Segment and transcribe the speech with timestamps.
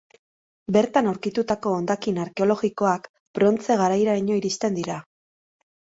[0.75, 3.05] Bertan aurkitutako hondakin arkeologikoak
[3.39, 4.97] brontze garairaino iristen dira.